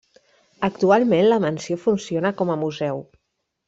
[0.67, 3.09] Actualment la mansió funciona com a museu.